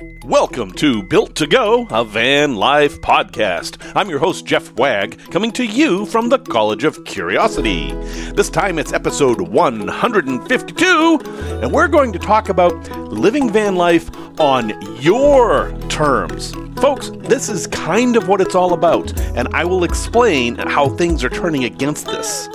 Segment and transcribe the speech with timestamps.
[0.00, 3.76] Welcome to Built to Go, a van life podcast.
[3.94, 7.92] I'm your host, Jeff Wagg, coming to you from the College of Curiosity.
[8.32, 11.20] This time it's episode 152,
[11.62, 12.74] and we're going to talk about
[13.12, 14.10] living van life
[14.40, 16.52] on your terms.
[16.80, 21.22] Folks, this is kind of what it's all about, and I will explain how things
[21.22, 22.48] are turning against this.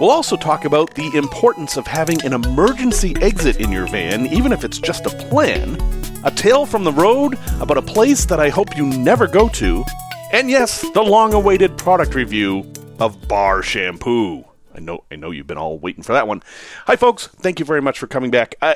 [0.00, 4.52] We'll also talk about the importance of having an emergency exit in your van, even
[4.52, 5.76] if it's just a plan,
[6.24, 9.84] a tale from the road about a place that I hope you never go to,
[10.32, 14.44] and yes, the long awaited product review of bar shampoo.
[14.74, 16.42] I know I know you've been all waiting for that one.
[16.86, 18.54] Hi folks, thank you very much for coming back.
[18.62, 18.74] Uh,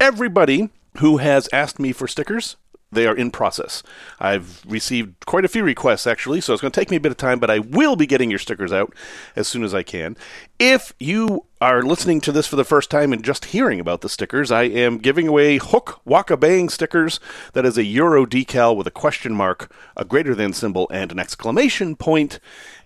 [0.00, 2.56] everybody who has asked me for stickers
[2.94, 3.82] they are in process.
[4.18, 7.12] I've received quite a few requests actually, so it's going to take me a bit
[7.12, 8.94] of time, but I will be getting your stickers out
[9.36, 10.16] as soon as I can.
[10.58, 14.08] If you are listening to this for the first time and just hearing about the
[14.08, 17.20] stickers, I am giving away Hook Waka Bang stickers.
[17.54, 21.18] That is a Euro decal with a question mark, a greater than symbol, and an
[21.18, 22.38] exclamation point,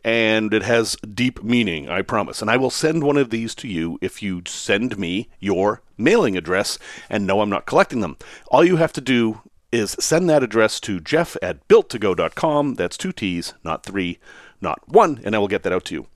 [0.04, 2.40] and it has deep meaning, I promise.
[2.40, 6.36] And I will send one of these to you if you send me your mailing
[6.36, 6.78] address
[7.10, 8.16] and no, I'm not collecting them.
[8.46, 9.40] All you have to do
[9.72, 12.74] is send that address to jeff at builttogo.com.
[12.74, 14.18] That's two T's, not three,
[14.60, 16.06] not one, and I will get that out to you.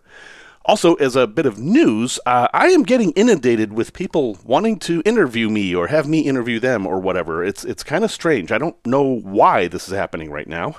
[0.64, 5.02] Also, as a bit of news, uh, I am getting inundated with people wanting to
[5.04, 7.44] interview me or have me interview them or whatever.
[7.44, 8.52] It's it's kind of strange.
[8.52, 10.76] I don't know why this is happening right now.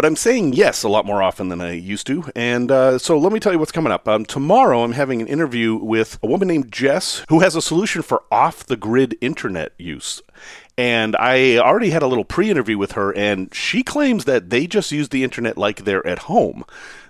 [0.00, 2.24] But I'm saying yes a lot more often than I used to.
[2.34, 4.08] And uh, so let me tell you what's coming up.
[4.08, 8.00] Um, tomorrow, I'm having an interview with a woman named Jess who has a solution
[8.00, 10.22] for off the grid internet use.
[10.78, 14.66] And I already had a little pre interview with her, and she claims that they
[14.66, 16.64] just use the internet like they're at home.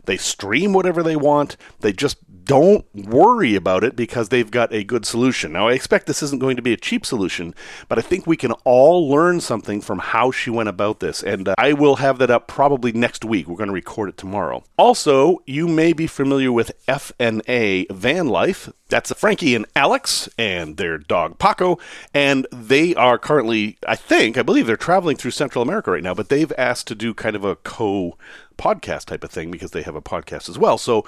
[0.06, 1.56] They stream whatever they want.
[1.82, 5.52] They just don't worry about it because they've got a good solution.
[5.52, 7.54] Now, I expect this isn't going to be a cheap solution,
[7.88, 11.22] but I think we can all learn something from how she went about this.
[11.22, 13.48] And uh, I will have that up probably next week.
[13.48, 14.64] We're going to record it tomorrow.
[14.76, 18.70] Also, you may be familiar with FNA Van Life.
[18.88, 21.78] That's Frankie and Alex and their dog Paco.
[22.12, 26.14] And they are currently, I think, I believe they're traveling through Central America right now,
[26.14, 28.18] but they've asked to do kind of a co
[28.60, 30.76] podcast type of thing because they have a podcast as well.
[30.76, 31.06] So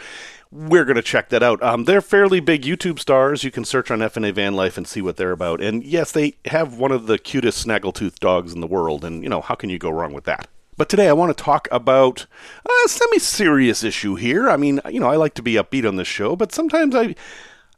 [0.52, 1.62] we're going to check that out.
[1.62, 3.42] Um, they're fairly big YouTube stars.
[3.42, 5.62] You can search on FNA Van Life and see what they're about.
[5.62, 9.02] And yes, they have one of the cutest snaggletooth dogs in the world.
[9.02, 10.48] And, you know, how can you go wrong with that?
[10.76, 12.26] But today I want to talk about
[12.66, 14.50] a semi serious issue here.
[14.50, 17.14] I mean, you know, I like to be upbeat on this show, but sometimes I.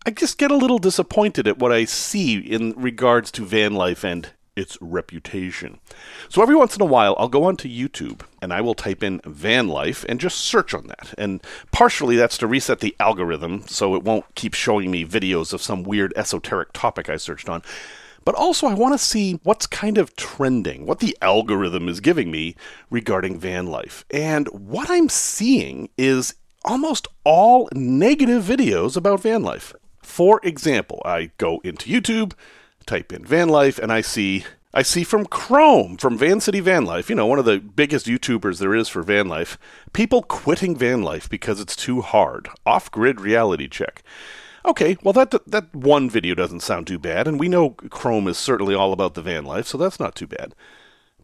[0.06, 4.04] I just get a little disappointed at what I see in regards to van life
[4.04, 5.78] and its reputation.
[6.28, 9.20] So every once in a while, I'll go onto YouTube and I will type in
[9.24, 11.14] van life and just search on that.
[11.18, 11.42] And
[11.72, 15.82] partially that's to reset the algorithm so it won't keep showing me videos of some
[15.82, 17.62] weird esoteric topic I searched on.
[18.24, 22.30] But also, I want to see what's kind of trending, what the algorithm is giving
[22.30, 22.56] me
[22.88, 24.06] regarding van life.
[24.10, 26.34] And what I'm seeing is
[26.64, 29.74] almost all negative videos about van life.
[30.02, 32.32] For example, I go into YouTube,
[32.86, 34.44] type in van life, and I see
[34.76, 38.06] I see from Chrome, from Van City Van Life, you know, one of the biggest
[38.06, 39.56] YouTubers there is for van life,
[39.92, 42.48] people quitting van life because it's too hard.
[42.66, 44.02] Off grid reality check.
[44.64, 48.36] Okay, well that that one video doesn't sound too bad, and we know Chrome is
[48.36, 50.54] certainly all about the van life, so that's not too bad.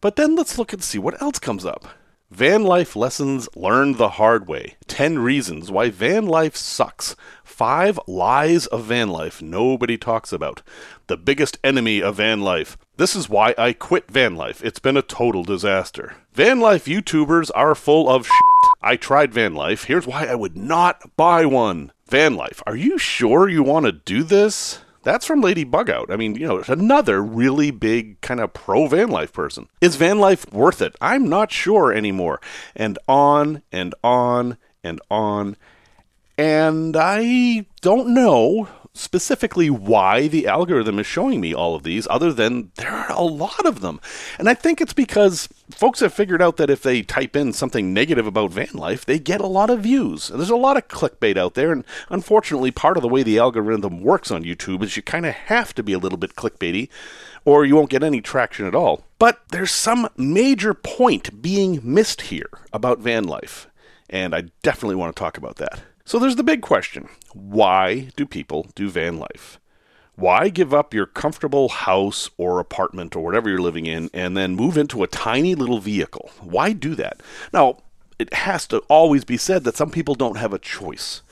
[0.00, 1.86] But then let's look and see what else comes up.
[2.30, 4.76] Van life lessons learned the hard way.
[5.00, 7.16] 10 reasons why van life sucks.
[7.42, 10.60] 5 lies of van life nobody talks about.
[11.06, 12.76] The biggest enemy of van life.
[12.98, 14.62] This is why I quit van life.
[14.62, 16.16] It's been a total disaster.
[16.34, 18.72] Van life YouTubers are full of shit.
[18.82, 19.84] I tried van life.
[19.84, 21.92] Here's why I would not buy one.
[22.06, 22.62] Van life.
[22.66, 24.80] Are you sure you want to do this?
[25.02, 26.10] That's from Lady Bugout.
[26.10, 29.68] I mean, you know, another really big kind of pro van life person.
[29.80, 30.94] Is van life worth it?
[31.00, 32.38] I'm not sure anymore.
[32.76, 35.56] And on and on and on.
[36.38, 42.32] And I don't know specifically why the algorithm is showing me all of these, other
[42.32, 44.00] than there are a lot of them.
[44.38, 47.94] And I think it's because folks have figured out that if they type in something
[47.94, 50.30] negative about van life, they get a lot of views.
[50.30, 51.72] And there's a lot of clickbait out there.
[51.72, 55.34] And unfortunately, part of the way the algorithm works on YouTube is you kind of
[55.34, 56.88] have to be a little bit clickbaity
[57.44, 59.04] or you won't get any traction at all.
[59.18, 63.68] But there's some major point being missed here about van life.
[64.10, 65.80] And I definitely want to talk about that.
[66.04, 69.58] So there's the big question why do people do van life?
[70.16, 74.54] Why give up your comfortable house or apartment or whatever you're living in and then
[74.56, 76.30] move into a tiny little vehicle?
[76.40, 77.22] Why do that?
[77.54, 77.78] Now,
[78.18, 81.22] it has to always be said that some people don't have a choice.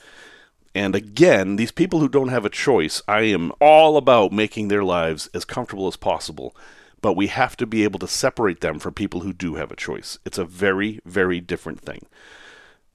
[0.73, 4.83] And again, these people who don't have a choice, I am all about making their
[4.83, 6.55] lives as comfortable as possible.
[7.01, 9.75] but we have to be able to separate them from people who do have a
[9.75, 10.17] choice.
[10.25, 12.05] It's a very, very different thing.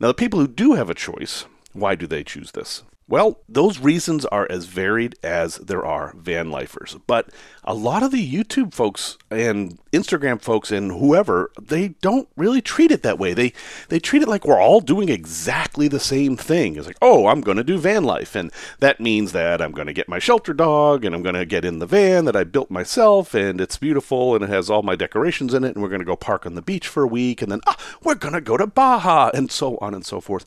[0.01, 2.83] Now, the people who do have a choice, why do they choose this?
[3.07, 6.97] Well, those reasons are as varied as there are van lifers.
[7.07, 7.29] But
[7.63, 12.91] a lot of the YouTube folks and Instagram folks and whoever, they don't really treat
[12.91, 13.35] it that way.
[13.35, 13.53] They
[13.91, 16.77] they treat it like we're all doing exactly the same thing.
[16.77, 19.87] It's like, "Oh, I'm going to do van life." And that means that I'm going
[19.87, 22.45] to get my shelter dog and I'm going to get in the van that I
[22.45, 25.91] built myself and it's beautiful and it has all my decorations in it and we're
[25.91, 28.35] going to go park on the beach for a week and then, "Ah, we're going
[28.35, 30.47] to go to Baja" and so on and so forth.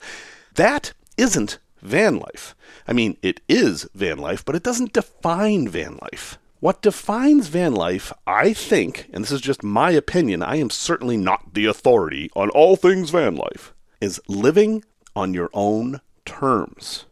[0.56, 2.56] That isn't van life.
[2.88, 6.38] I mean, it is van life, but it doesn't define van life.
[6.60, 11.16] What defines van life, I think, and this is just my opinion, I am certainly
[11.16, 14.84] not the authority on all things van life, is living
[15.16, 17.06] on your own terms.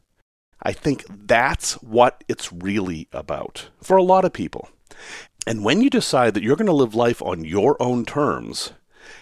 [0.64, 4.70] I think that's what it's really about for a lot of people.
[5.46, 8.74] And when you decide that you're going to live life on your own terms,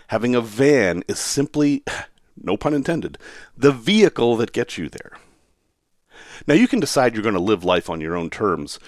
[0.08, 1.84] having a van is simply,
[2.42, 3.18] no pun intended,
[3.58, 5.18] the vehicle that gets you there.
[6.48, 8.80] Now, you can decide you're going to live life on your own terms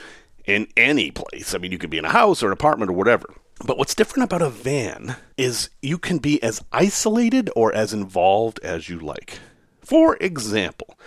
[0.45, 1.53] in any place.
[1.53, 3.25] I mean, you could be in a house or an apartment or whatever.
[3.65, 8.59] But what's different about a van is you can be as isolated or as involved
[8.63, 9.39] as you like.
[9.81, 10.97] For example,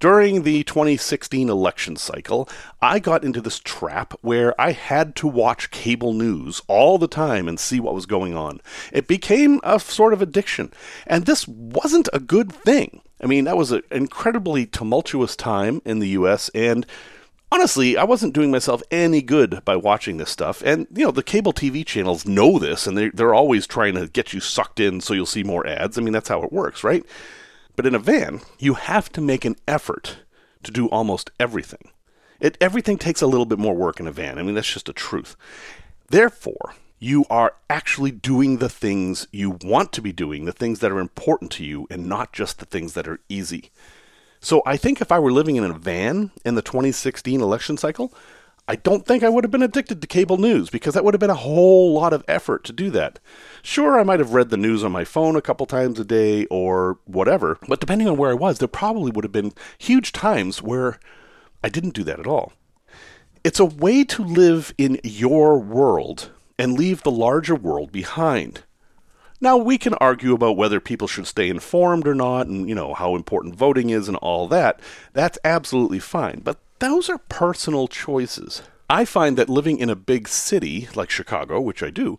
[0.00, 2.48] during the 2016 election cycle,
[2.82, 7.48] I got into this trap where I had to watch cable news all the time
[7.48, 8.60] and see what was going on.
[8.92, 10.72] It became a sort of addiction.
[11.06, 13.00] And this wasn't a good thing.
[13.20, 16.86] I mean, that was an incredibly tumultuous time in the US, and
[17.54, 20.62] honestly, I wasn't doing myself any good by watching this stuff.
[20.64, 24.08] And, you know, the cable TV channels know this, and they're, they're always trying to
[24.08, 25.96] get you sucked in so you'll see more ads.
[25.96, 27.04] I mean, that's how it works, right?
[27.76, 30.18] But in a van, you have to make an effort
[30.64, 31.90] to do almost everything.
[32.40, 34.38] It, everything takes a little bit more work in a van.
[34.38, 35.36] I mean, that's just a truth.
[36.08, 40.90] Therefore, you are actually doing the things you want to be doing, the things that
[40.90, 43.70] are important to you, and not just the things that are easy.
[44.40, 48.10] So I think if I were living in a van in the 2016 election cycle,
[48.66, 51.20] I don't think I would have been addicted to cable news because that would have
[51.20, 53.18] been a whole lot of effort to do that.
[53.62, 56.46] Sure, I might have read the news on my phone a couple times a day
[56.46, 60.62] or whatever, but depending on where I was, there probably would have been huge times
[60.62, 60.98] where
[61.62, 62.54] I didn't do that at all.
[63.44, 68.62] It's a way to live in your world and leave the larger world behind.
[69.40, 72.94] Now, we can argue about whether people should stay informed or not, and, you know,
[72.94, 74.80] how important voting is and all that.
[75.12, 76.40] That's absolutely fine.
[76.42, 78.62] But those are personal choices.
[78.88, 82.18] I find that living in a big city like Chicago, which I do,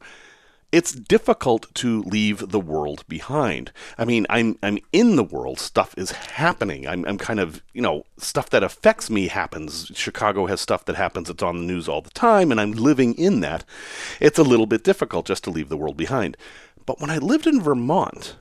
[0.71, 3.71] it's difficult to leave the world behind.
[3.97, 5.59] I mean, I'm I'm in the world.
[5.59, 6.87] Stuff is happening.
[6.87, 9.91] I'm I'm kind of you know stuff that affects me happens.
[9.93, 11.29] Chicago has stuff that happens.
[11.29, 13.63] It's on the news all the time, and I'm living in that.
[14.19, 16.37] It's a little bit difficult just to leave the world behind.
[16.85, 18.35] But when I lived in Vermont,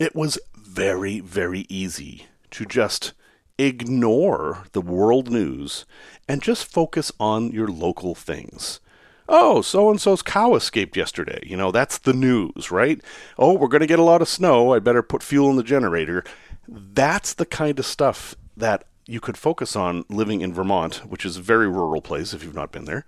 [0.00, 3.12] it was very very easy to just
[3.58, 5.86] ignore the world news
[6.28, 8.80] and just focus on your local things
[9.28, 11.40] oh, so and so's cow escaped yesterday.
[11.44, 13.00] You know, that's the news, right?
[13.38, 14.74] Oh, we're going to get a lot of snow.
[14.74, 16.24] I better put fuel in the generator.
[16.66, 21.36] That's the kind of stuff that you could focus on living in Vermont, which is
[21.36, 23.04] a very rural place if you've not been there.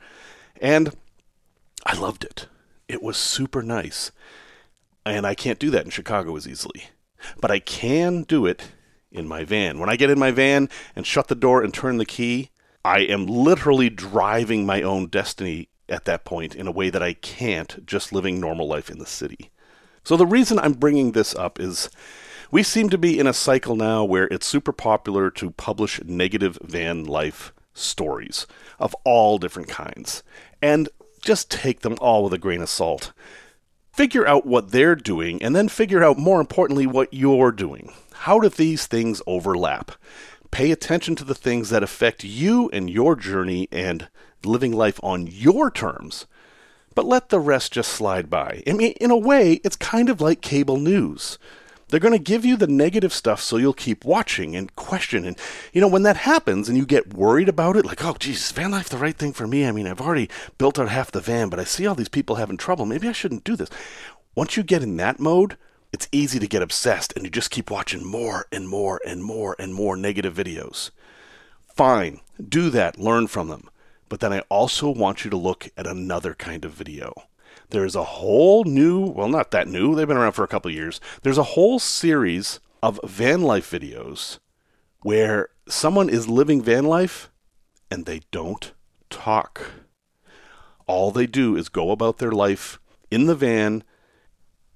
[0.61, 0.95] And
[1.85, 2.49] I loved it.
[2.89, 4.11] It was super nice.
[5.05, 6.85] And I can't do that in Chicago as easily.
[7.41, 8.73] But I can do it
[9.11, 9.79] in my van.
[9.79, 12.51] When I get in my van and shut the door and turn the key,
[12.85, 17.13] I am literally driving my own destiny at that point in a way that I
[17.13, 19.51] can't just living normal life in the city.
[20.05, 21.91] So the reason I'm bringing this up is
[22.51, 26.59] we seem to be in a cycle now where it's super popular to publish negative
[26.63, 28.47] van life stories
[28.79, 30.23] of all different kinds.
[30.63, 30.89] And
[31.21, 33.13] just take them all with a grain of salt.
[33.93, 37.93] Figure out what they're doing, and then figure out, more importantly, what you're doing.
[38.13, 39.93] How do these things overlap?
[40.51, 44.09] Pay attention to the things that affect you and your journey and
[44.47, 46.27] living life on your terms,
[46.95, 48.63] but let the rest just slide by.
[48.67, 51.39] I mean, in a way, it's kind of like cable news.
[51.89, 55.25] They're going to give you the negative stuff so you'll keep watching and question.
[55.25, 55.39] And,
[55.73, 58.73] you know, when that happens and you get worried about it, like, oh, geez, van
[58.73, 59.67] life the right thing for me?
[59.67, 62.37] I mean, I've already built out half the van, but I see all these people
[62.37, 62.87] having trouble.
[62.87, 63.71] Maybe I shouldn't do this.
[64.35, 65.57] Once you get in that mode,
[65.93, 69.55] it's easy to get obsessed and you just keep watching more and more and more
[69.59, 70.91] and more negative videos.
[71.75, 73.69] Fine, do that, learn from them.
[74.09, 77.13] But then I also want you to look at another kind of video.
[77.71, 81.01] There's a whole new, well, not that new, they've been around for a couple years.
[81.23, 84.39] There's a whole series of van life videos
[85.03, 87.31] where someone is living van life
[87.91, 88.73] and they don't
[89.11, 89.73] talk.
[90.87, 92.79] all they do is go about their life
[93.11, 93.83] in the van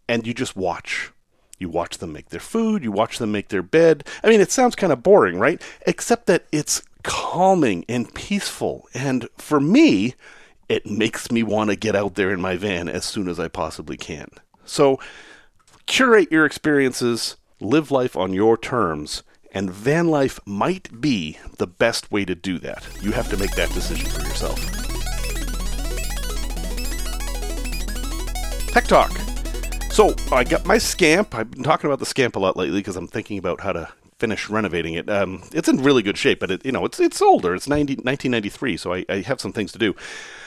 [0.09, 1.13] and you just watch.
[1.61, 4.03] You watch them make their food, you watch them make their bed.
[4.25, 5.63] I mean, it sounds kind of boring, right?
[5.87, 8.89] Except that it's calming and peaceful.
[8.95, 10.15] And for me,
[10.71, 13.49] it makes me want to get out there in my van as soon as I
[13.49, 14.31] possibly can.
[14.65, 14.99] So,
[15.85, 22.11] curate your experiences, live life on your terms, and van life might be the best
[22.11, 22.87] way to do that.
[23.03, 24.59] You have to make that decision for yourself.
[28.69, 29.30] Tech Talk.
[29.91, 31.35] So I got my Scamp.
[31.35, 33.93] I've been talking about the Scamp a lot lately because I'm thinking about how to
[34.19, 35.11] finish renovating it.
[35.11, 37.55] Um, it's in really good shape, but it, you know it's it's older.
[37.55, 39.97] It's 90, 1993, so I, I have some things to do.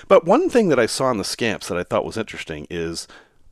[0.08, 3.08] But one thing that I saw in the Scamps that I thought was interesting is,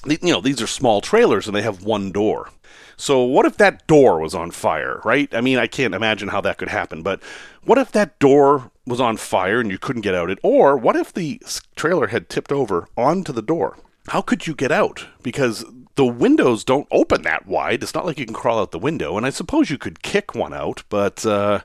[0.05, 2.49] you know, these are small trailers and they have one door.
[2.95, 5.33] So what if that door was on fire, right?
[5.35, 7.21] I mean, I can't imagine how that could happen, but
[7.63, 10.39] what if that door was on fire and you couldn't get out it?
[10.41, 11.41] Or what if the
[11.75, 13.77] trailer had tipped over onto the door?
[14.07, 15.05] How could you get out?
[15.21, 15.63] Because
[15.95, 17.83] the windows don't open that wide.
[17.83, 20.35] It's not like you can crawl out the window, and I suppose you could kick
[20.35, 21.61] one out, but uh,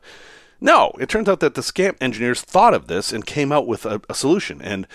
[0.61, 0.93] no.
[0.99, 4.01] It turns out that the Scamp engineers thought of this and came out with a,
[4.09, 4.61] a solution.
[4.61, 4.87] And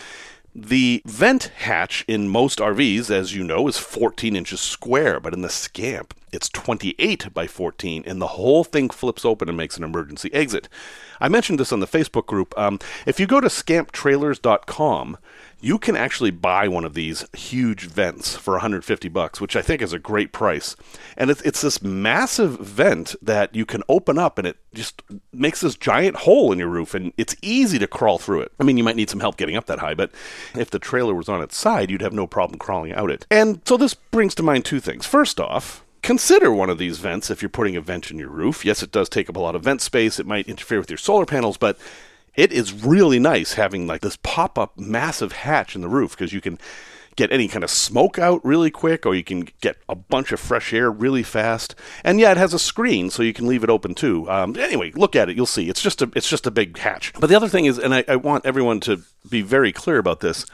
[0.53, 5.41] the vent hatch in most RVs, as you know, is 14 inches square, but in
[5.41, 9.83] the Scamp, it's 28 by 14, and the whole thing flips open and makes an
[9.83, 10.67] emergency exit.
[11.21, 12.57] I mentioned this on the Facebook group.
[12.57, 15.17] Um, if you go to scamptrailers.com,
[15.61, 19.81] you can actually buy one of these huge vents for 150 bucks, which I think
[19.81, 20.75] is a great price.
[21.15, 25.61] And it's, it's this massive vent that you can open up and it just makes
[25.61, 28.51] this giant hole in your roof and it's easy to crawl through it.
[28.59, 30.11] I mean, you might need some help getting up that high, but
[30.55, 33.27] if the trailer was on its side, you'd have no problem crawling out it.
[33.29, 35.05] And so this brings to mind two things.
[35.05, 38.65] First off, consider one of these vents if you're putting a vent in your roof.
[38.65, 40.19] Yes, it does take up a lot of vent space.
[40.19, 41.77] It might interfere with your solar panels, but
[42.35, 46.33] it is really nice having like this pop up massive hatch in the roof because
[46.33, 46.57] you can
[47.17, 50.39] get any kind of smoke out really quick or you can get a bunch of
[50.39, 51.75] fresh air really fast.
[52.03, 54.29] And yeah it has a screen so you can leave it open too.
[54.29, 55.35] Um, anyway look at it.
[55.35, 55.69] You'll see.
[55.69, 57.13] It's just a it's just a big hatch.
[57.19, 60.21] But the other thing is and I, I want everyone to be very clear about
[60.21, 60.45] this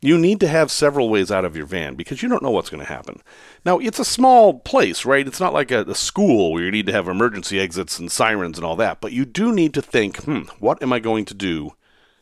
[0.00, 2.70] you need to have several ways out of your van because you don't know what's
[2.70, 3.20] going to happen.
[3.64, 5.26] Now, it's a small place, right?
[5.26, 8.58] It's not like a, a, school where you need to have emergency exits and sirens
[8.58, 11.34] and all that, but you do need to think, hmm, what am I going to
[11.34, 11.72] do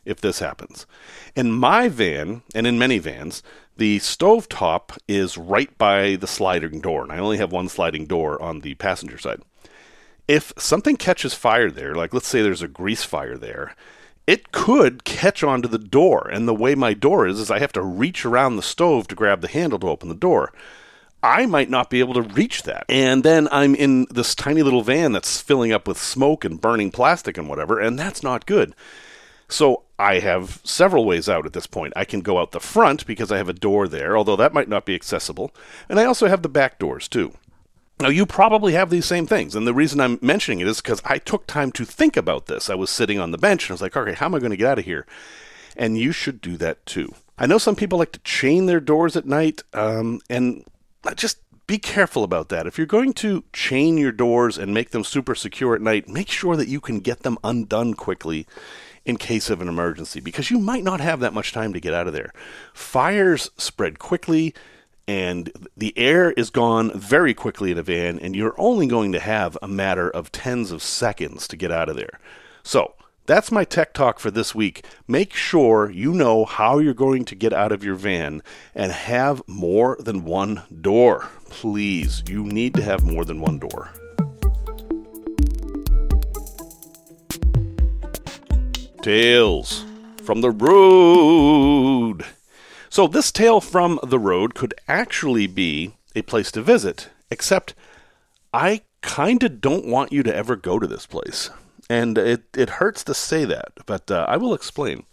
[0.05, 0.85] if this happens?
[1.35, 3.43] In my van, and in many vans,
[3.77, 8.07] the stove top is right by the sliding door, and I only have one sliding
[8.07, 9.41] door on the passenger side.
[10.27, 13.75] If something catches fire there, like let's say there's a grease fire there,
[14.27, 16.27] it could catch onto the door.
[16.27, 19.15] And the way my door is, is I have to reach around the stove to
[19.15, 20.53] grab the handle to open the door.
[21.23, 22.85] I might not be able to reach that.
[22.89, 26.91] And then I'm in this tiny little van that's filling up with smoke and burning
[26.91, 28.75] plastic and whatever, and that's not good.
[29.49, 31.93] So I have several ways out at this point.
[31.95, 34.69] I can go out the front because I have a door there, although that might
[34.69, 35.55] not be accessible.
[35.89, 37.33] And I also have the back doors too.
[37.99, 41.01] Now, you probably have these same things, and the reason I'm mentioning it is because
[41.03, 42.69] I took time to think about this.
[42.69, 44.51] I was sitting on the bench and I was like, okay, how am I going
[44.51, 45.07] to get out of here?
[45.75, 47.13] And you should do that too.
[47.39, 50.63] I know some people like to chain their doors at night, um, and
[51.15, 52.65] just be careful about that.
[52.65, 56.29] If you're going to chain your doors and make them super secure at night, make
[56.29, 58.47] sure that you can get them undone quickly
[59.05, 61.93] in case of an emergency because you might not have that much time to get
[61.93, 62.31] out of there.
[62.73, 64.53] Fires spread quickly
[65.07, 69.19] and the air is gone very quickly in a van, and you're only going to
[69.19, 72.19] have a matter of tens of seconds to get out of there.
[72.63, 72.93] So,
[73.27, 74.85] that's my tech talk for this week.
[75.05, 78.41] Make sure you know how you're going to get out of your van
[78.73, 81.27] and have more than one door.
[81.49, 83.91] Please, you need to have more than one door.
[89.01, 89.83] Tales
[90.23, 92.25] from the road.
[92.97, 97.75] So, this tale from the road could actually be a place to visit, except
[98.51, 101.51] I kind of don't want you to ever go to this place.
[101.91, 105.03] And it, it hurts to say that, but uh, I will explain.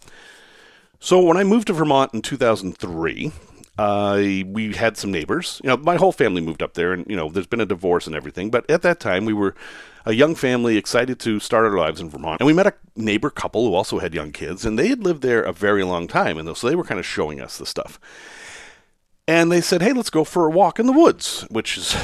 [0.99, 3.33] So, when I moved to Vermont in 2003,
[3.79, 4.17] uh,
[4.47, 5.61] we had some neighbors.
[5.63, 8.07] You know, my whole family moved up there, and you know, there's been a divorce
[8.07, 8.51] and everything.
[8.51, 9.55] But at that time, we were
[10.07, 13.31] a young family excited to start our lives in Vermont, and we met a neighbor
[13.31, 16.39] couple who also had young kids, and they had lived there a very long time,
[16.39, 17.99] and so they were kind of showing us the stuff.
[19.27, 21.97] And they said, "Hey, let's go for a walk in the woods," which is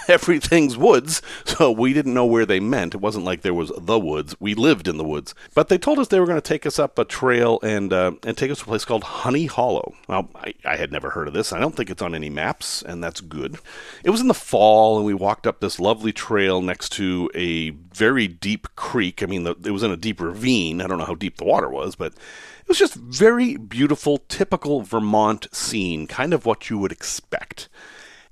[0.08, 1.20] everything's woods.
[1.44, 2.94] So we didn't know where they meant.
[2.94, 4.36] It wasn't like there was the woods.
[4.38, 6.78] We lived in the woods, but they told us they were going to take us
[6.78, 9.94] up a trail and uh, and take us to a place called Honey Hollow.
[10.08, 11.52] Well, I, I had never heard of this.
[11.52, 13.58] I don't think it's on any maps, and that's good.
[14.04, 17.70] It was in the fall, and we walked up this lovely trail next to a
[17.70, 19.22] very deep creek.
[19.22, 20.80] I mean, the, it was in a deep ravine.
[20.80, 22.14] I don't know how deep the water was, but
[22.70, 27.68] was just very beautiful, typical Vermont scene, kind of what you would expect.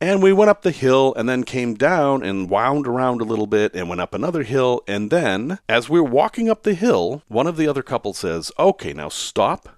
[0.00, 3.48] And we went up the hill and then came down and wound around a little
[3.48, 4.84] bit and went up another hill.
[4.86, 8.52] And then, as we were walking up the hill, one of the other couple says,
[8.60, 9.70] Okay, now stop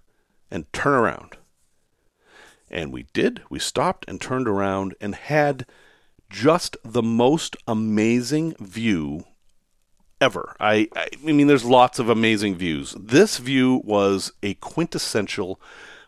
[0.51, 1.39] and turn around.
[2.71, 3.41] And we did.
[3.49, 5.65] We stopped and turned around and had
[6.29, 9.25] just the most amazing view
[10.21, 10.55] ever.
[10.61, 12.95] I, I, I mean, there's lots of amazing views.
[12.99, 15.61] This view was a quintessential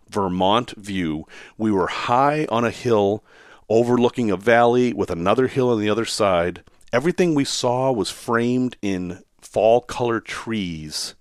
[0.09, 1.27] Vermont view.
[1.57, 3.25] We were high on a hill
[3.69, 6.63] overlooking a valley with another hill on the other side.
[6.93, 11.15] Everything we saw was framed in fall color trees.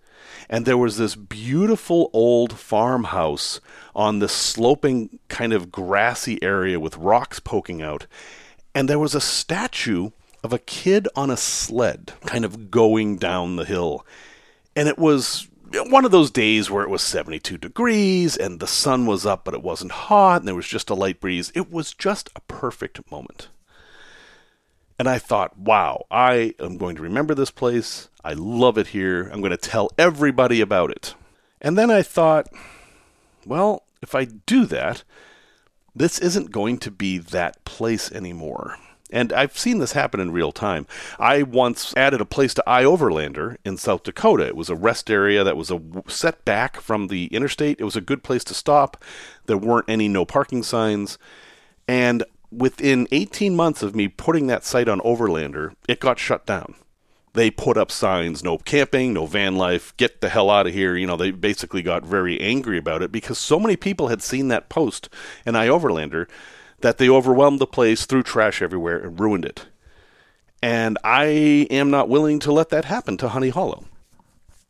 [0.50, 3.62] And there was this beautiful old farmhouse
[3.95, 8.05] on this sloping kind of grassy area with rocks poking out.
[8.75, 10.10] And there was a statue
[10.43, 14.05] of a kid on a sled kind of going down the hill.
[14.75, 19.05] And it was one of those days where it was 72 degrees and the sun
[19.05, 21.51] was up, but it wasn't hot and there was just a light breeze.
[21.55, 23.50] It was just a perfect moment.
[25.00, 28.10] And I thought, wow, I am going to remember this place.
[28.24, 29.29] I love it here.
[29.31, 31.15] I'm going to tell everybody about it.
[31.60, 32.48] And then I thought,
[33.45, 35.03] well, if I do that,
[35.95, 38.77] this isn't going to be that place anymore.
[39.12, 40.88] And I've seen this happen in real time.
[41.20, 44.48] I once added a place to iOverlander in South Dakota.
[44.48, 47.80] It was a rest area that was a set back from the interstate.
[47.80, 49.03] It was a good place to stop.
[49.46, 51.18] There weren't any no parking signs.
[51.88, 56.75] And within 18 months of me putting that site on Overlander, it got shut down.
[57.34, 60.98] They put up signs no camping, no van life, get the hell out of here.
[60.98, 64.50] You know, they basically got very angry about it because so many people had seen
[64.50, 65.08] that post
[65.46, 66.27] in iOverlander
[66.82, 69.66] that they overwhelmed the place, threw trash everywhere, and ruined it.
[70.62, 71.26] And I
[71.72, 73.86] am not willing to let that happen to Honey Hollow.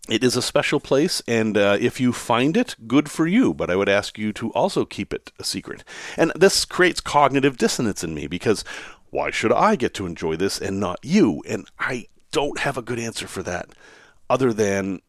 [0.10, 3.70] It is a special place, and uh, if you find it, good for you, but
[3.70, 5.84] I would ask you to also keep it a secret.
[6.18, 8.64] And this creates cognitive dissonance in me because
[9.12, 11.44] why should I get to enjoy this and not you?
[11.48, 13.70] And I don't have a good answer for that,
[14.30, 15.02] other than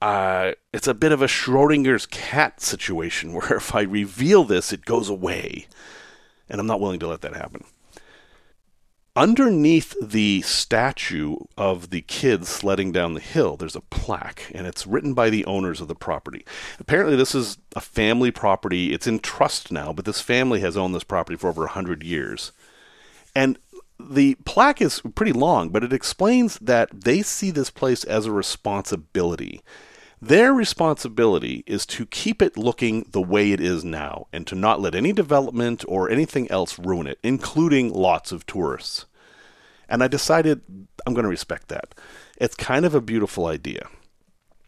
[0.00, 4.84] uh, it's a bit of a Schrodinger's cat situation where if I reveal this, it
[4.84, 5.66] goes away
[6.48, 7.64] and I'm not willing to let that happen.
[9.14, 14.86] Underneath the statue of the kids sledding down the hill, there's a plaque, and it's
[14.86, 16.46] written by the owners of the property.
[16.78, 18.94] Apparently, this is a family property.
[18.94, 22.52] It's in trust now, but this family has owned this property for over 100 years.
[23.34, 23.58] And
[24.00, 28.32] the plaque is pretty long, but it explains that they see this place as a
[28.32, 29.60] responsibility.
[30.22, 34.80] Their responsibility is to keep it looking the way it is now and to not
[34.80, 39.06] let any development or anything else ruin it, including lots of tourists.
[39.88, 40.60] And I decided
[41.04, 41.92] I'm going to respect that.
[42.36, 43.88] It's kind of a beautiful idea.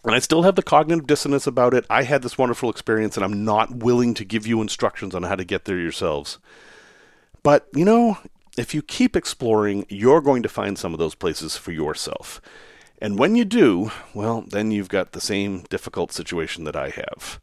[0.03, 1.87] And I still have the cognitive dissonance about it.
[1.88, 5.37] I had this wonderful experience, and I'm not willing to give you instructions on how
[5.37, 6.38] to get there yourselves.
[7.45, 8.19] But, you know,
[8.59, 12.40] if you keep exploring, you're going to find some of those places for yourself.
[12.99, 17.41] And when you do, well, then you've got the same difficult situation that I have.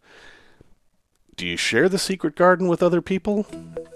[1.35, 3.45] Do you share the secret garden with other people?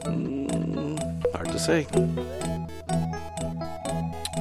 [0.04, 1.88] Mm, hard to say.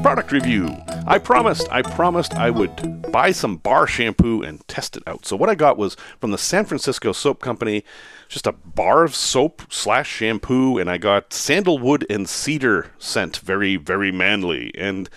[0.02, 0.74] Product review.
[1.06, 5.24] I promised, I promised I would buy some bar shampoo and test it out.
[5.24, 7.84] So what I got was from the San Francisco Soap Company,
[8.28, 13.76] just a bar of soap slash shampoo, and I got sandalwood and cedar scent, very,
[13.76, 14.72] very manly.
[14.76, 15.08] And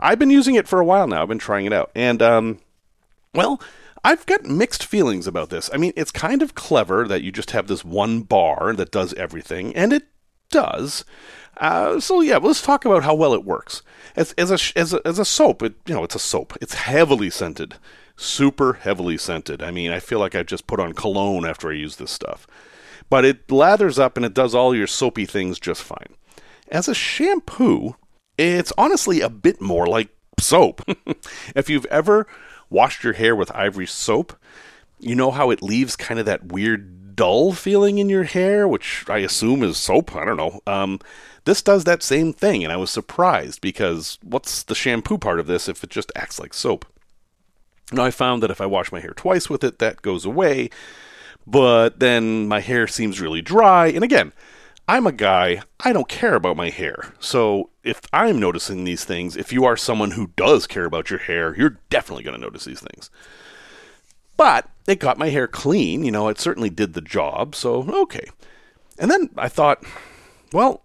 [0.00, 1.22] I've been using it for a while now.
[1.22, 1.90] I've been trying it out.
[1.94, 2.58] And, um,
[3.34, 3.60] well,
[4.02, 5.70] I've got mixed feelings about this.
[5.72, 9.12] I mean, it's kind of clever that you just have this one bar that does
[9.14, 10.04] everything, and it
[10.50, 11.04] does.
[11.58, 13.82] Uh, so yeah, let's talk about how well it works.
[14.16, 16.56] As as a as a, as a soap, it, you know, it's a soap.
[16.62, 17.74] It's heavily scented,
[18.16, 19.62] super heavily scented.
[19.62, 22.46] I mean, I feel like I just put on cologne after I use this stuff.
[23.10, 26.16] But it lathers up and it does all your soapy things just fine.
[26.68, 27.96] As a shampoo,
[28.40, 30.82] it's honestly a bit more like soap.
[31.54, 32.26] if you've ever
[32.70, 34.36] washed your hair with ivory soap,
[34.98, 39.04] you know how it leaves kind of that weird dull feeling in your hair, which
[39.08, 40.14] I assume is soap.
[40.16, 40.60] I don't know.
[40.66, 41.00] Um,
[41.44, 45.46] this does that same thing, and I was surprised because what's the shampoo part of
[45.46, 46.86] this if it just acts like soap?
[47.92, 50.70] Now, I found that if I wash my hair twice with it, that goes away,
[51.46, 53.88] but then my hair seems really dry.
[53.88, 54.32] And again,
[54.86, 57.12] I'm a guy, I don't care about my hair.
[57.18, 61.18] So if I'm noticing these things, if you are someone who does care about your
[61.18, 63.10] hair, you're definitely going to notice these things.
[64.36, 68.26] But it got my hair clean, you know, it certainly did the job, so okay.
[68.98, 69.84] And then I thought,
[70.52, 70.82] well,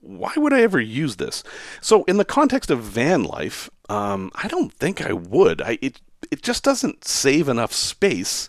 [0.00, 1.42] why would I ever use this?
[1.80, 5.60] So in the context of van life, um, I don't think I would.
[5.60, 8.48] I, it it just doesn't save enough space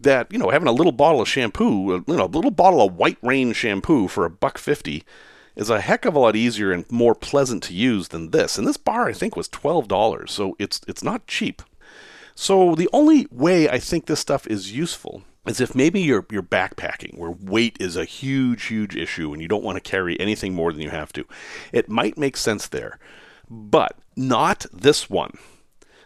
[0.00, 2.96] that you know having a little bottle of shampoo, you know, a little bottle of
[2.96, 5.04] White Rain shampoo for a buck fifty
[5.58, 8.56] is a heck of a lot easier and more pleasant to use than this.
[8.56, 11.60] And this bar I think was twelve dollars, so it's it's not cheap.
[12.34, 16.42] So the only way I think this stuff is useful is if maybe you're you're
[16.42, 20.54] backpacking where weight is a huge huge issue and you don't want to carry anything
[20.54, 21.26] more than you have to.
[21.72, 22.98] It might make sense there.
[23.50, 25.32] But not this one.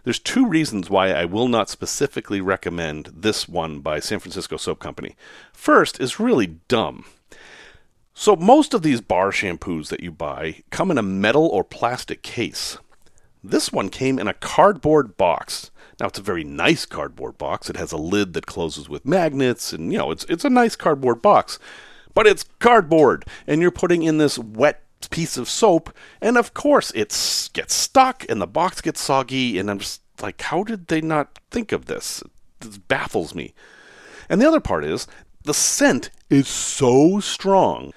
[0.05, 4.81] There's two reasons why I will not specifically recommend this one by San Francisco Soap
[4.81, 5.15] Company.
[5.53, 7.05] First is really dumb.
[8.15, 12.23] So, most of these bar shampoos that you buy come in a metal or plastic
[12.23, 12.77] case.
[13.43, 15.71] This one came in a cardboard box.
[15.99, 17.71] Now it's a very nice cardboard box.
[17.71, 20.77] It has a lid that closes with magnets and you know, it's it's a nice
[20.77, 21.59] cardboard box.
[22.15, 26.91] But it's cardboard and you're putting in this wet piece of soap, and of course
[26.93, 27.09] it
[27.53, 31.39] gets stuck and the box gets soggy, and I'm just like, how did they not
[31.51, 32.23] think of this?
[32.61, 33.55] This baffles me.
[34.29, 35.07] And the other part is
[35.43, 37.93] the scent is so strong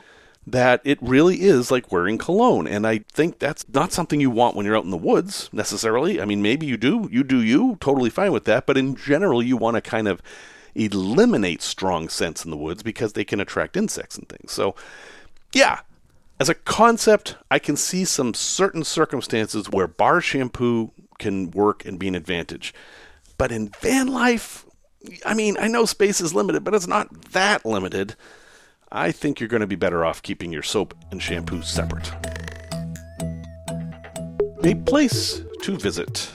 [0.48, 2.68] that it really is like wearing cologne.
[2.68, 6.22] And I think that's not something you want when you're out in the woods necessarily.
[6.22, 8.66] I mean, maybe you do, you do you, totally fine with that.
[8.66, 10.22] But in general, you want to kind of
[10.76, 14.52] eliminate strong scents in the woods because they can attract insects and things.
[14.52, 14.76] So,
[15.54, 15.80] yeah,
[16.40, 21.98] as a concept, I can see some certain circumstances where bar shampoo can work and
[21.98, 22.74] be an advantage.
[23.38, 24.66] But in van life,
[25.26, 28.16] I mean, I know space is limited, but it's not that limited.
[28.92, 32.12] I think you're going to be better off keeping your soap and shampoo separate.
[34.64, 36.32] A place to visit.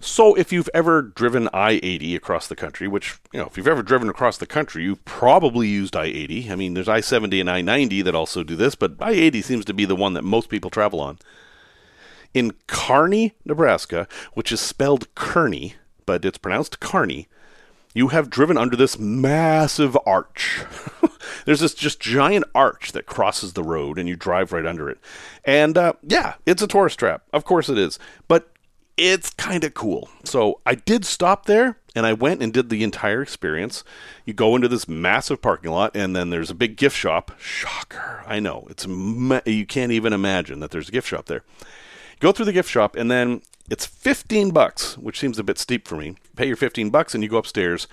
[0.00, 3.66] So, if you've ever driven I 80 across the country, which, you know, if you've
[3.66, 6.52] ever driven across the country, you've probably used I 80.
[6.52, 9.42] I mean, there's I 70 and I 90 that also do this, but I 80
[9.42, 11.18] seems to be the one that most people travel on.
[12.32, 15.74] In Kearney, Nebraska, which is spelled Kearney,
[16.06, 17.26] but it's pronounced Kearney,
[17.98, 20.64] you have driven under this massive arch.
[21.44, 24.98] There's this just giant arch that crosses the road, and you drive right under it.
[25.44, 27.24] And uh, yeah, it's a tourist trap.
[27.32, 27.98] Of course it is.
[28.28, 28.52] But
[28.96, 30.08] it's kind of cool.
[30.22, 33.82] So I did stop there and I went and did the entire experience.
[34.24, 37.32] You go into this massive parking lot and then there's a big gift shop.
[37.38, 38.22] Shocker.
[38.28, 38.66] I know.
[38.70, 41.42] It's you can't even imagine that there's a gift shop there.
[42.20, 45.86] Go through the gift shop and then it's 15 bucks, which seems a bit steep
[45.86, 46.16] for me.
[46.36, 47.86] Pay your 15 bucks and you go upstairs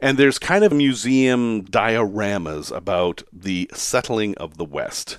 [0.00, 5.18] and there's kind of museum dioramas about the settling of the West.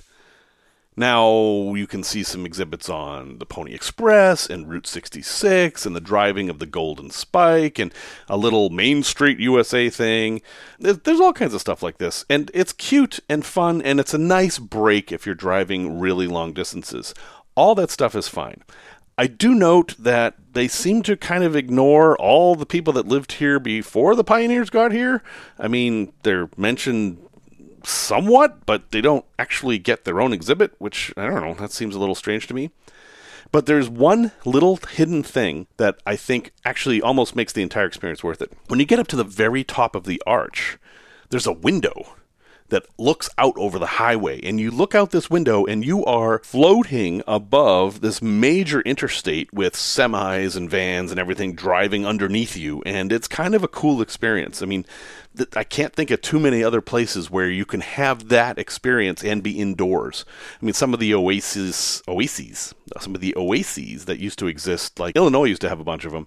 [0.96, 6.00] Now you can see some exhibits on the Pony Express and Route 66 and the
[6.00, 7.92] driving of the Golden Spike and
[8.28, 10.40] a little Main Street USA thing.
[10.78, 12.24] There's all kinds of stuff like this.
[12.30, 16.52] And it's cute and fun and it's a nice break if you're driving really long
[16.52, 17.12] distances.
[17.56, 18.62] All that stuff is fine.
[19.16, 23.32] I do note that they seem to kind of ignore all the people that lived
[23.32, 25.22] here before the pioneers got here.
[25.58, 27.24] I mean, they're mentioned
[27.84, 31.94] somewhat, but they don't actually get their own exhibit, which I don't know, that seems
[31.94, 32.70] a little strange to me.
[33.52, 38.24] But there's one little hidden thing that I think actually almost makes the entire experience
[38.24, 38.52] worth it.
[38.66, 40.76] When you get up to the very top of the arch,
[41.30, 42.16] there's a window
[42.68, 44.40] that looks out over the highway.
[44.42, 49.74] And you look out this window and you are floating above this major interstate with
[49.74, 52.82] semis and vans and everything driving underneath you.
[52.86, 54.62] And it's kind of a cool experience.
[54.62, 54.86] I mean,
[55.36, 59.22] th- I can't think of too many other places where you can have that experience
[59.22, 60.24] and be indoors.
[60.60, 64.98] I mean, some of the oases, oases, some of the oases that used to exist,
[64.98, 66.26] like Illinois used to have a bunch of them,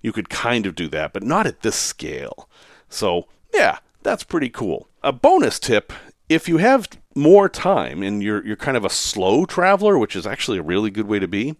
[0.00, 2.48] you could kind of do that, but not at this scale.
[2.88, 4.88] So, yeah, that's pretty cool.
[5.04, 5.92] A bonus tip
[6.30, 10.26] if you have more time and you're, you're kind of a slow traveler, which is
[10.26, 11.56] actually a really good way to be,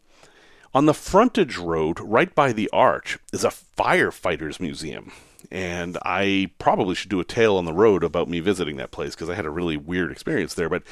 [0.73, 5.13] on the frontage road right by the arch is a firefighters museum.
[5.51, 9.15] And I probably should do a tale on the road about me visiting that place
[9.15, 10.71] because I had a really weird experience there.
[10.71, 10.83] But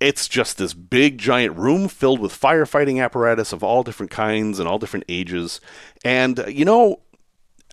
[0.00, 4.68] it's just this big giant room filled with firefighting apparatus of all different kinds and
[4.68, 5.60] all different ages.
[6.04, 6.98] And, uh, you know,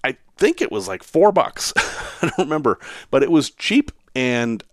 [0.03, 1.73] I think it was like four bucks.
[2.21, 2.79] I don't remember,
[3.11, 4.63] but it was cheap and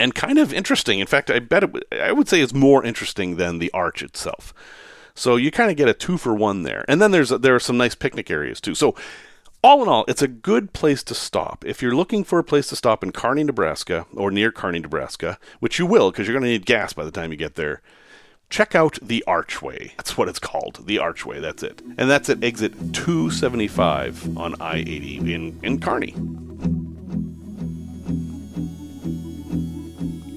[0.00, 1.00] and kind of interesting.
[1.00, 4.54] In fact, I bet it, I would say it's more interesting than the arch itself.
[5.14, 6.84] So you kind of get a two for one there.
[6.88, 8.74] And then there's there are some nice picnic areas too.
[8.74, 8.94] So
[9.62, 11.64] all in all, it's a good place to stop.
[11.64, 15.38] If you're looking for a place to stop in Kearney, Nebraska, or near Kearney, Nebraska,
[15.60, 17.80] which you will because you're going to need gas by the time you get there,
[18.52, 19.94] check out the Archway.
[19.96, 20.86] That's what it's called.
[20.86, 21.40] The Archway.
[21.40, 21.80] That's it.
[21.96, 26.14] And that's at exit 275 on I 80 in, in Kearney.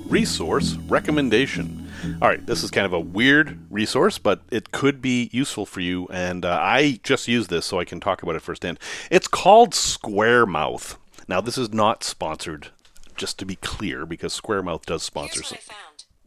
[0.07, 1.91] Resource recommendation.
[2.21, 5.81] All right, this is kind of a weird resource, but it could be useful for
[5.81, 6.07] you.
[6.09, 8.79] And uh, I just used this so I can talk about it firsthand.
[9.11, 10.97] It's called Squaremouth.
[11.27, 12.69] Now, this is not sponsored,
[13.17, 15.57] just to be clear, because Squaremouth does sponsor.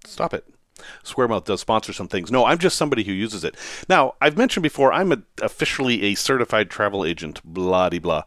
[0.04, 0.44] Stop it.
[1.04, 2.30] Squaremouth does sponsor some things.
[2.30, 3.56] No, I'm just somebody who uses it.
[3.88, 8.22] Now, I've mentioned before, I'm a, officially a certified travel agent, blah de blah,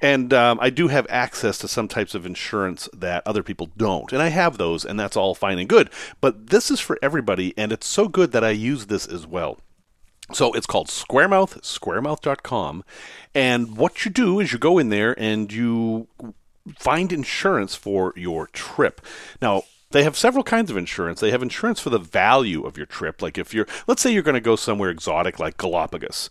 [0.00, 4.12] and um, I do have access to some types of insurance that other people don't,
[4.12, 5.90] and I have those, and that's all fine and good.
[6.20, 9.58] But this is for everybody, and it's so good that I use this as well.
[10.32, 12.84] So it's called Squaremouth, squaremouth.com.
[13.34, 16.08] And what you do is you go in there and you
[16.76, 19.00] find insurance for your trip.
[19.40, 19.62] Now,
[19.96, 21.20] they have several kinds of insurance.
[21.20, 23.22] They have insurance for the value of your trip.
[23.22, 26.28] Like if you're, let's say you're going to go somewhere exotic like Galapagos.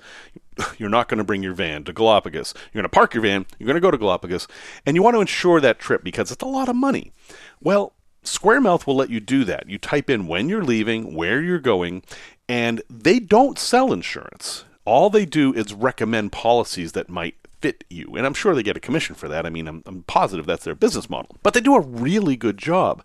[0.77, 2.53] You're not going to bring your van to Galapagos.
[2.55, 4.47] You're going to park your van, you're going to go to Galapagos,
[4.85, 7.11] and you want to insure that trip because it's a lot of money.
[7.59, 7.91] Well,
[8.23, 9.69] Squaremouth will let you do that.
[9.69, 12.03] You type in when you're leaving, where you're going,
[12.47, 14.63] and they don't sell insurance.
[14.85, 18.15] All they do is recommend policies that might fit you.
[18.15, 19.45] And I'm sure they get a commission for that.
[19.45, 21.35] I mean, I'm, I'm positive that's their business model.
[21.41, 23.03] But they do a really good job.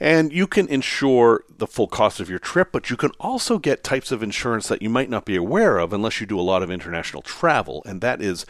[0.00, 3.82] And you can insure the full cost of your trip, but you can also get
[3.82, 6.62] types of insurance that you might not be aware of unless you do a lot
[6.62, 8.46] of international travel, and that is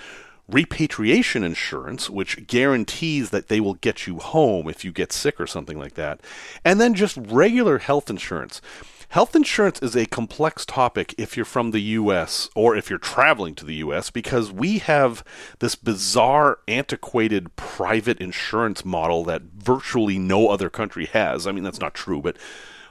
[0.49, 5.47] repatriation insurance, which guarantees that they will get you home if you get sick or
[5.47, 6.21] something like that,
[6.65, 8.61] and then just regular health insurance.
[9.11, 13.55] Health insurance is a complex topic if you're from the US or if you're traveling
[13.55, 15.25] to the US because we have
[15.61, 21.47] this bizarre, antiquated private insurance model that virtually no other country has.
[21.47, 22.37] I mean, that's not true, but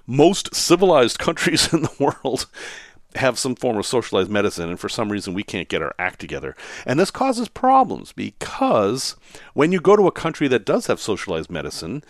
[0.07, 2.47] most civilized countries in the world
[3.15, 6.19] have some form of socialized medicine, and for some reason we can't get our act
[6.19, 6.55] together.
[6.85, 9.15] And this causes problems because
[9.53, 12.03] when you go to a country that does have socialized medicine,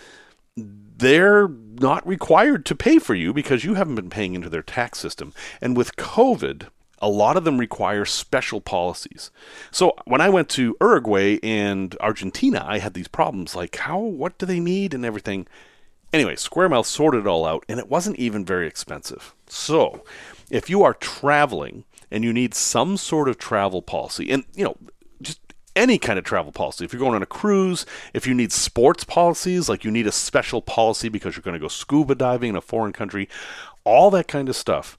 [0.98, 5.00] they're not required to pay for you because you haven't been paying into their tax
[5.00, 5.34] system.
[5.62, 6.68] And with COVID,
[7.00, 9.30] a lot of them require special policies.
[9.72, 14.38] So when I went to Uruguay and Argentina, I had these problems like how, what
[14.38, 15.48] do they need and everything.
[16.12, 19.36] Anyway, Squaremouth sorted it all out and it wasn't even very expensive.
[19.48, 20.04] So
[20.50, 24.78] if you are traveling and you need some sort of travel policy, and you know,
[25.78, 26.84] any kind of travel policy.
[26.84, 30.12] If you're going on a cruise, if you need sports policies, like you need a
[30.12, 33.30] special policy because you're going to go scuba diving in a foreign country,
[33.84, 34.98] all that kind of stuff.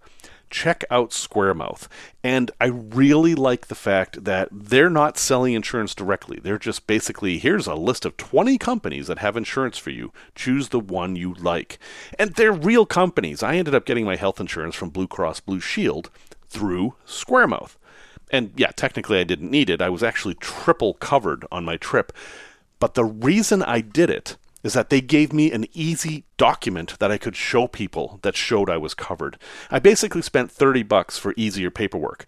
[0.51, 1.89] Check out Squaremouth.
[2.25, 6.39] And I really like the fact that they're not selling insurance directly.
[6.41, 10.11] They're just basically here's a list of 20 companies that have insurance for you.
[10.35, 11.79] Choose the one you like.
[12.19, 13.43] And they're real companies.
[13.43, 16.09] I ended up getting my health insurance from Blue Cross Blue Shield
[16.49, 17.77] through Squaremouth
[18.31, 19.83] and yeah, technically I didn't need it.
[19.83, 22.13] I was actually triple covered on my trip.
[22.79, 27.11] But the reason I did it is that they gave me an easy document that
[27.11, 29.39] I could show people that showed I was covered.
[29.71, 32.27] I basically spent 30 bucks for easier paperwork.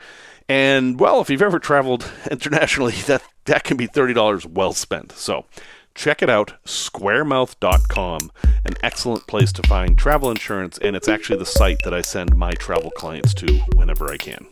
[0.49, 5.13] And well, if you've ever traveled internationally, that that can be $30 well spent.
[5.13, 5.47] So,
[5.95, 8.31] check it out, squaremouth.com,
[8.65, 12.37] an excellent place to find travel insurance and it's actually the site that I send
[12.37, 14.47] my travel clients to whenever I can.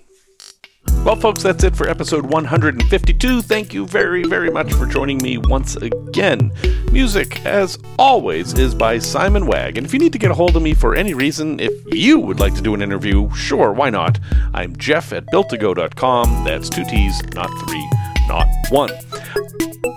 [1.04, 3.40] Well, folks, that's it for episode 152.
[3.42, 6.52] Thank you very, very much for joining me once again.
[6.92, 9.78] Music, as always, is by Simon Wagg.
[9.78, 12.18] And if you need to get a hold of me for any reason, if you
[12.18, 14.18] would like to do an interview, sure, why not?
[14.52, 16.44] I'm Jeff at builttogo.com.
[16.44, 17.88] That's two T's, not three,
[18.28, 18.90] not one.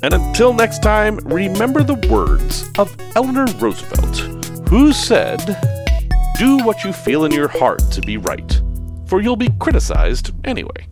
[0.04, 4.18] And until next time, remember the words of Eleanor Roosevelt,
[4.70, 5.40] who said,
[6.38, 8.62] Do what you feel in your heart to be right,
[9.12, 10.88] for you'll be criticized anyway.